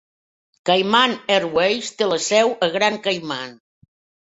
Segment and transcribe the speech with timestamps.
[0.69, 3.57] Cayman Airways té la seu a Grand Cayman.